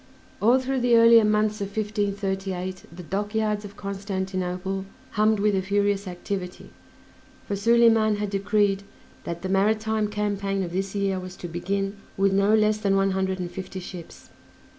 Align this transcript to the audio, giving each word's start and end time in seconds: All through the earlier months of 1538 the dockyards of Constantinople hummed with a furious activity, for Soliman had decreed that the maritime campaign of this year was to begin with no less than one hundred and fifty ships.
All 0.41 0.57
through 0.57 0.79
the 0.79 0.95
earlier 0.97 1.23
months 1.23 1.61
of 1.61 1.67
1538 1.77 2.85
the 2.91 3.03
dockyards 3.03 3.63
of 3.63 3.77
Constantinople 3.77 4.85
hummed 5.11 5.39
with 5.39 5.53
a 5.55 5.61
furious 5.61 6.07
activity, 6.07 6.71
for 7.47 7.55
Soliman 7.55 8.15
had 8.15 8.31
decreed 8.31 8.81
that 9.25 9.43
the 9.43 9.47
maritime 9.49 10.07
campaign 10.07 10.63
of 10.63 10.71
this 10.73 10.95
year 10.95 11.19
was 11.19 11.35
to 11.35 11.47
begin 11.47 11.97
with 12.17 12.33
no 12.33 12.55
less 12.55 12.79
than 12.79 12.95
one 12.95 13.11
hundred 13.11 13.39
and 13.39 13.51
fifty 13.51 13.79
ships. 13.79 14.31